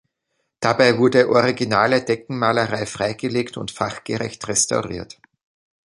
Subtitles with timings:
[0.61, 5.21] Dabei wurde originale Deckenmalerei freigelegt und fachgerecht restauriert.